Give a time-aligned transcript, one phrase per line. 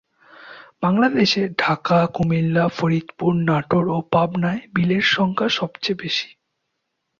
[0.81, 6.29] বাংলাদেশের ঢাকা, কুমিল্লা, ফরিদপুর, নাটোর ও পাবনায় বিলের সংখ্যা সবচেয়ে বেশি।